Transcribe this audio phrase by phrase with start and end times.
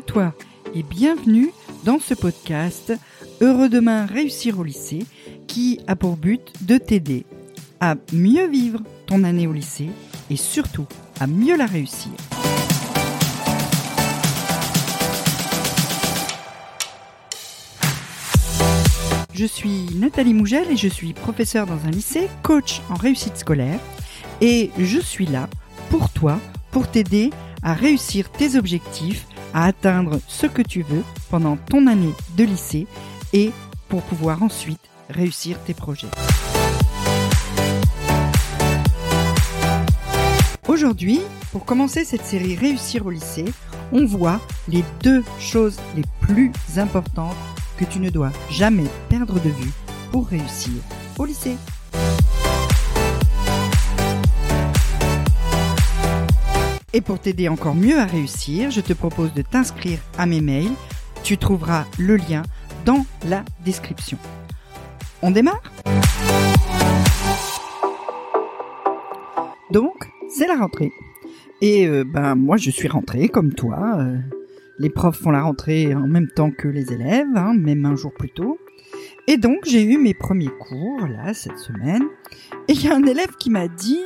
[0.00, 0.32] toi
[0.74, 1.50] et bienvenue
[1.84, 2.92] dans ce podcast
[3.40, 5.04] Heureux demain réussir au lycée
[5.46, 7.26] qui a pour but de t'aider
[7.80, 9.90] à mieux vivre ton année au lycée
[10.30, 10.86] et surtout
[11.20, 12.12] à mieux la réussir.
[19.32, 23.80] Je suis Nathalie Mougel et je suis professeure dans un lycée, coach en réussite scolaire
[24.40, 25.48] et je suis là
[25.90, 26.38] pour toi,
[26.70, 27.30] pour t'aider
[27.62, 32.86] à réussir tes objectifs, à atteindre ce que tu veux pendant ton année de lycée
[33.32, 33.50] et
[33.88, 36.08] pour pouvoir ensuite réussir tes projets.
[40.68, 43.46] Aujourd'hui, pour commencer cette série Réussir au lycée,
[43.90, 47.36] on voit les deux choses les plus importantes
[47.78, 49.72] que tu ne dois jamais perdre de vue
[50.12, 50.74] pour réussir
[51.18, 51.56] au lycée.
[56.94, 60.72] Et pour t'aider encore mieux à réussir, je te propose de t'inscrire à mes mails.
[61.22, 62.42] Tu trouveras le lien
[62.86, 64.16] dans la description.
[65.20, 65.62] On démarre?
[69.70, 70.90] Donc, c'est la rentrée.
[71.60, 73.98] Et euh, ben moi je suis rentrée comme toi.
[73.98, 74.16] Euh,
[74.78, 78.14] les profs font la rentrée en même temps que les élèves, hein, même un jour
[78.14, 78.58] plus tôt.
[79.26, 82.04] Et donc j'ai eu mes premiers cours là cette semaine.
[82.68, 84.00] Et il y a un élève qui m'a dit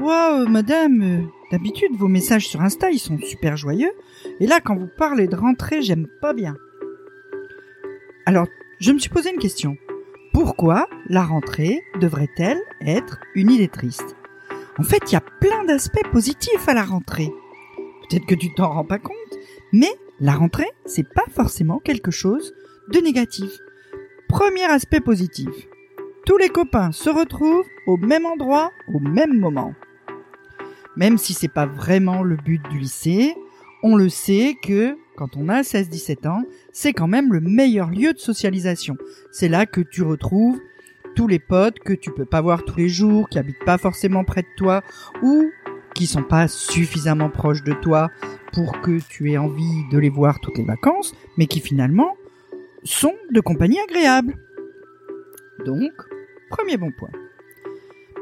[0.00, 3.92] Waouh, madame, euh, d'habitude vos messages sur Insta ils sont super joyeux.
[4.40, 6.54] Et là, quand vous parlez de rentrée, j'aime pas bien.
[8.26, 8.46] Alors,
[8.78, 9.76] je me suis posé une question.
[10.34, 14.16] Pourquoi la rentrée devrait-elle être une idée triste?
[14.78, 17.32] En fait, il y a plein d'aspects positifs à la rentrée.
[18.02, 19.16] Peut-être que tu t'en rends pas compte,
[19.72, 22.52] mais la rentrée, c'est pas forcément quelque chose
[22.92, 23.50] de négatif.
[24.28, 25.48] Premier aspect positif.
[26.26, 29.72] Tous les copains se retrouvent au même endroit, au même moment.
[30.96, 33.34] Même si c'est pas vraiment le but du lycée,
[33.82, 38.12] on le sait que quand on a 16-17 ans, c'est quand même le meilleur lieu
[38.12, 38.96] de socialisation.
[39.30, 40.58] C'est là que tu retrouves
[41.14, 44.24] tous les potes que tu peux pas voir tous les jours, qui habitent pas forcément
[44.24, 44.82] près de toi
[45.22, 45.50] ou
[45.94, 48.10] qui sont pas suffisamment proches de toi
[48.52, 52.16] pour que tu aies envie de les voir toutes les vacances, mais qui finalement
[52.84, 54.36] sont de compagnie agréable.
[55.64, 55.92] Donc,
[56.50, 57.10] premier bon point.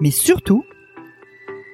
[0.00, 0.64] Mais surtout,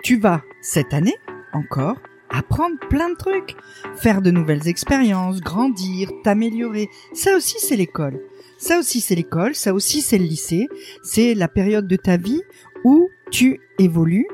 [0.02, 1.16] tu vas, cette année,
[1.52, 1.96] encore,
[2.28, 3.56] apprendre plein de trucs,
[3.96, 6.88] faire de nouvelles expériences, grandir, t'améliorer.
[7.12, 8.20] Ça aussi, c'est l'école.
[8.58, 10.68] Ça aussi, c'est l'école, ça aussi, c'est le lycée.
[11.02, 12.42] C'est la période de ta vie
[12.84, 14.28] où tu évolues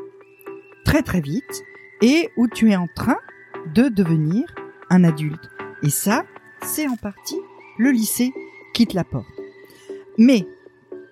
[0.84, 1.64] très très vite
[2.02, 3.18] et où tu es en train
[3.74, 4.44] de devenir
[4.90, 5.50] un adulte.
[5.82, 6.24] Et ça,
[6.62, 7.40] c'est en partie
[7.78, 8.32] le lycée
[8.74, 9.26] qui te l'apporte.
[10.18, 10.46] Mais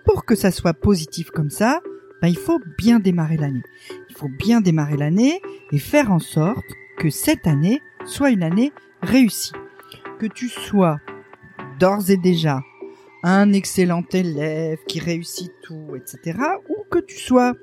[0.05, 1.81] pour que ça soit positif comme ça,
[2.21, 3.63] ben, il faut bien démarrer l'année.
[4.15, 5.43] Il faut bien démarrer l'année
[5.73, 6.65] et faire en sorte
[6.99, 9.53] que cette année soit une année réussie.
[10.21, 11.01] Que tu sois
[11.81, 12.63] d'ores et déjà
[13.25, 16.39] un excellent élève qui réussit tout, etc.
[16.69, 17.55] Ou que tu sois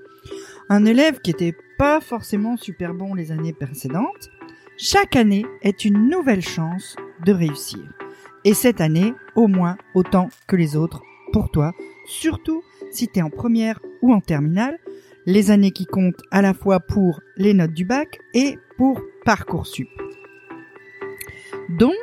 [0.68, 4.30] un élève qui était pas forcément super bon les années précédentes,
[4.78, 7.80] chaque année est une nouvelle chance de réussir.
[8.44, 11.02] Et cette année, au moins autant que les autres
[11.32, 11.72] pour toi,
[12.06, 14.80] surtout si tu es en première ou en terminale,
[15.26, 19.90] les années qui comptent à la fois pour les notes du bac et pour Parcoursup.
[21.70, 21.94] Donc,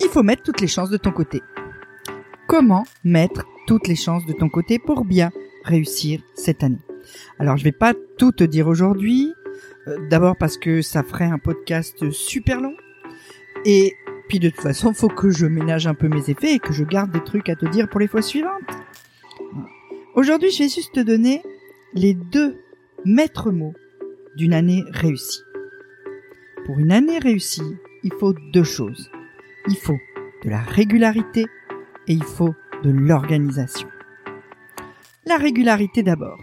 [0.00, 1.42] il faut mettre toutes les chances de ton côté.
[2.46, 5.30] Comment mettre toutes les chances de ton côté pour bien
[5.64, 6.78] réussir cette année?
[7.38, 9.32] Alors, je vais pas tout te dire aujourd'hui,
[9.88, 12.74] euh, d'abord parce que ça ferait un podcast super long.
[13.64, 13.94] Et
[14.28, 16.84] puis de toute façon, faut que je ménage un peu mes effets et que je
[16.84, 18.52] garde des trucs à te dire pour les fois suivantes.
[20.14, 21.42] Aujourd'hui, je vais juste te donner
[21.96, 22.58] les deux
[23.06, 23.74] maîtres mots
[24.36, 25.40] d'une année réussie.
[26.66, 29.10] Pour une année réussie, il faut deux choses.
[29.66, 29.96] Il faut
[30.44, 31.46] de la régularité
[32.06, 33.88] et il faut de l'organisation.
[35.24, 36.38] La régularité d'abord.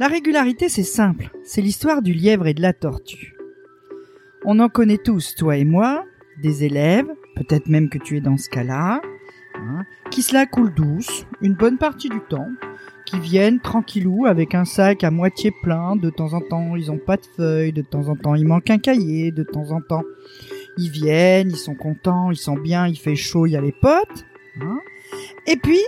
[0.00, 1.30] La régularité, c'est simple.
[1.44, 3.36] C'est l'histoire du lièvre et de la tortue.
[4.44, 6.04] On en connaît tous, toi et moi,
[6.42, 9.00] des élèves, peut-être même que tu es dans ce cas-là,
[9.54, 12.50] hein, qui se la coulent douce une bonne partie du temps,
[13.06, 16.98] qui viennent tranquillou avec un sac à moitié plein, de temps en temps ils ont
[16.98, 20.04] pas de feuilles, de temps en temps il manque un cahier, de temps en temps
[20.76, 23.72] ils viennent, ils sont contents, ils sont bien, il fait chaud, il y a les
[23.72, 24.26] potes.
[24.60, 24.78] Hein.
[25.48, 25.80] et puis,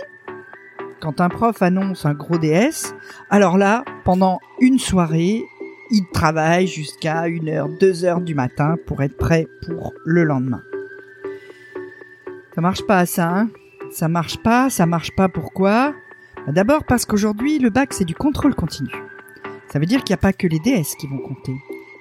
[0.99, 2.93] quand un prof annonce un gros DS,
[3.29, 5.41] alors là, pendant une soirée,
[5.89, 10.61] il travaille jusqu'à 1h, 2h du matin pour être prêt pour le lendemain.
[12.55, 13.49] Ça marche pas ça, hein
[13.91, 15.93] Ça marche pas, ça marche pas pourquoi?
[16.47, 18.89] D'abord parce qu'aujourd'hui, le bac, c'est du contrôle continu.
[19.69, 21.53] Ça veut dire qu'il n'y a pas que les DS qui vont compter.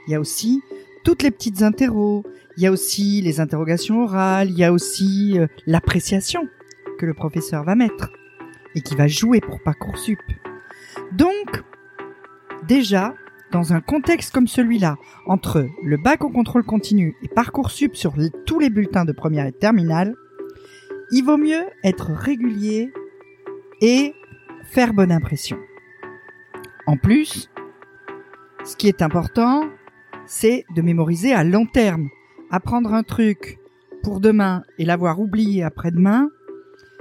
[0.06, 0.62] Il y a aussi
[1.04, 2.24] toutes les petites interros.
[2.56, 6.48] Il y a aussi les interrogations orales, il y a aussi euh, l'appréciation
[6.98, 8.10] que le professeur va mettre
[8.74, 10.18] et qui va jouer pour Parcoursup.
[11.12, 11.64] Donc,
[12.66, 13.14] déjà,
[13.52, 14.96] dans un contexte comme celui-là,
[15.26, 18.14] entre le bac au contrôle continu et Parcoursup sur
[18.46, 20.14] tous les bulletins de première et terminale,
[21.12, 22.90] il vaut mieux être régulier
[23.80, 24.14] et
[24.66, 25.58] faire bonne impression.
[26.86, 27.50] En plus,
[28.64, 29.64] ce qui est important,
[30.26, 32.08] c'est de mémoriser à long terme.
[32.50, 33.58] Apprendre un truc
[34.02, 36.28] pour demain et l'avoir oublié après-demain,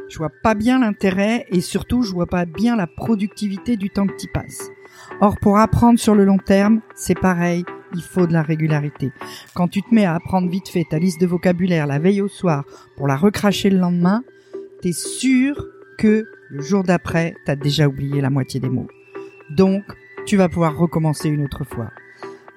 [0.10, 4.08] je vois pas bien l'intérêt et surtout je vois pas bien la productivité du temps
[4.08, 4.70] que tu passes.
[5.22, 9.12] Or pour apprendre sur le long terme, c'est pareil, il faut de la régularité.
[9.54, 12.28] Quand tu te mets à apprendre vite fait ta liste de vocabulaire la veille au
[12.28, 12.64] soir
[12.96, 14.24] pour la recracher le lendemain,
[14.82, 15.66] t'es sûr
[15.98, 18.88] que le jour d'après, t'as déjà oublié la moitié des mots.
[19.50, 19.84] Donc,
[20.26, 21.92] tu vas pouvoir recommencer une autre fois.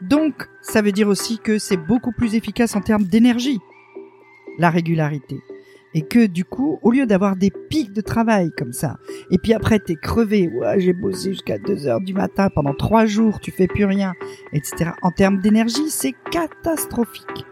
[0.00, 3.58] Donc, ça veut dire aussi que c'est beaucoup plus efficace en termes d'énergie,
[4.58, 5.37] la régularité.
[5.94, 8.99] Et que du coup, au lieu d'avoir des pics de travail comme ça,
[9.31, 13.06] et puis après t'es crevé, ouais, j'ai bossé jusqu'à 2 heures du matin pendant 3
[13.06, 14.12] jours, tu fais plus rien,
[14.52, 14.90] etc.
[15.02, 17.46] En termes d'énergie, c'est catastrophique.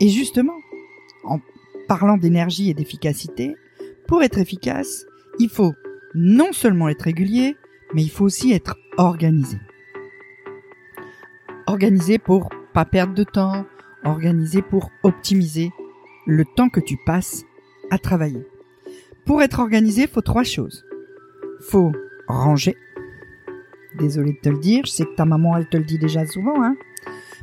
[0.00, 0.58] Et justement,
[1.24, 1.38] en
[1.86, 3.56] parlant d'énergie et d'efficacité,
[4.06, 5.06] pour être efficace,
[5.38, 5.74] il faut
[6.14, 7.56] non seulement être régulier,
[7.94, 9.58] mais il faut aussi être organisé.
[11.66, 13.64] Organisé pour pas perdre de temps,
[14.04, 15.70] organisé pour optimiser
[16.26, 17.44] le temps que tu passes
[17.90, 18.46] à travailler.
[19.24, 20.84] Pour être organisé, il faut trois choses.
[21.60, 21.92] Faut
[22.26, 22.76] ranger.
[23.98, 26.26] Désolé de te le dire, je sais que ta maman elle te le dit déjà
[26.26, 26.76] souvent, hein.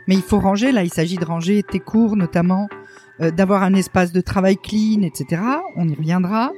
[0.07, 2.67] Mais il faut ranger, là il s'agit de ranger tes cours notamment,
[3.21, 5.41] euh, d'avoir un espace de travail clean, etc.
[5.75, 6.51] On y reviendra.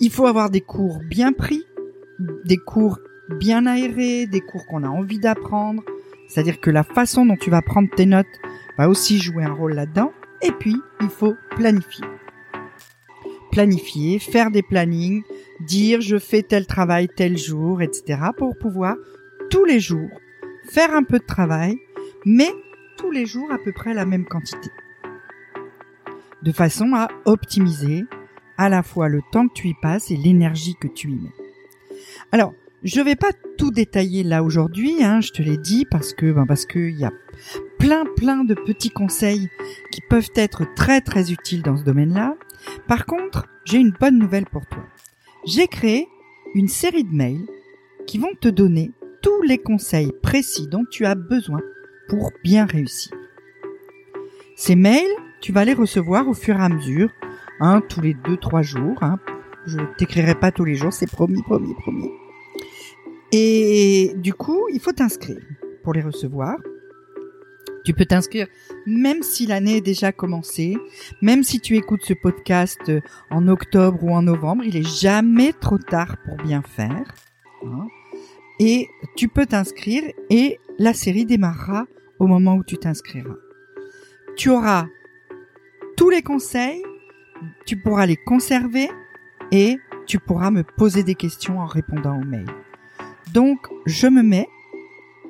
[0.00, 1.64] Il faut avoir des cours bien pris,
[2.44, 2.98] des cours
[3.38, 5.82] bien aérés, des cours qu'on a envie d'apprendre.
[6.28, 8.26] C'est-à-dire que la façon dont tu vas prendre tes notes
[8.78, 10.12] va aussi jouer un rôle là-dedans.
[10.40, 12.06] Et puis, il faut planifier.
[13.50, 15.22] Planifier, faire des plannings,
[15.60, 18.18] dire je fais tel travail tel jour, etc.
[18.36, 18.96] pour pouvoir
[19.50, 20.08] tous les jours
[20.70, 21.76] faire un peu de travail,
[22.24, 22.50] mais
[22.96, 24.70] tous les jours à peu près la même quantité.
[26.42, 28.04] De façon à optimiser
[28.58, 31.32] à la fois le temps que tu y passes et l'énergie que tu y mets.
[32.32, 32.52] Alors,
[32.82, 36.46] je vais pas tout détailler là aujourd'hui, hein, je te l'ai dit parce que ben
[36.46, 37.12] parce qu'il y a
[37.78, 39.48] plein plein de petits conseils
[39.92, 42.34] qui peuvent être très très utiles dans ce domaine-là.
[42.88, 44.82] Par contre, j'ai une bonne nouvelle pour toi.
[45.46, 46.08] J'ai créé
[46.54, 47.46] une série de mails
[48.06, 48.90] qui vont te donner
[49.22, 51.60] tous les conseils précis dont tu as besoin
[52.08, 53.12] pour bien réussir.
[54.56, 57.10] Ces mails, tu vas les recevoir au fur et à mesure,
[57.60, 59.02] hein, tous les deux trois jours.
[59.02, 59.18] Hein.
[59.66, 62.10] Je t'écrirai pas tous les jours, c'est promis, promis, promis.
[63.32, 65.42] Et du coup, il faut t'inscrire
[65.82, 66.56] pour les recevoir.
[67.84, 68.46] Tu peux t'inscrire
[68.86, 70.76] même si l'année est déjà commencée,
[71.20, 72.92] même si tu écoutes ce podcast
[73.30, 77.14] en octobre ou en novembre, il est jamais trop tard pour bien faire.
[77.64, 77.88] Hein.
[78.60, 81.86] Et tu peux t'inscrire et la série démarrera
[82.20, 83.34] au moment où tu t'inscriras.
[84.36, 84.86] Tu auras
[86.02, 86.82] tous les conseils,
[87.64, 88.90] tu pourras les conserver
[89.52, 92.52] et tu pourras me poser des questions en répondant aux mails.
[93.32, 94.48] Donc, je me mets,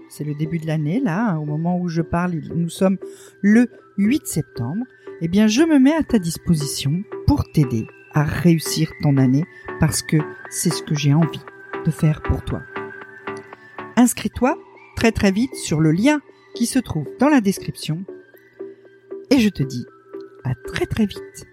[0.08, 2.96] c'est le début de l'année, là, hein, au moment où je parle, nous sommes
[3.42, 3.68] le
[3.98, 4.86] 8 septembre,
[5.20, 9.44] eh bien, je me mets à ta disposition pour t'aider à réussir ton année
[9.78, 10.16] parce que
[10.48, 11.44] c'est ce que j'ai envie
[11.84, 12.62] de faire pour toi.
[13.96, 14.56] Inscris-toi
[14.96, 16.22] très très vite sur le lien
[16.54, 18.06] qui se trouve dans la description
[19.28, 19.84] et je te dis
[20.44, 21.46] à très très vite.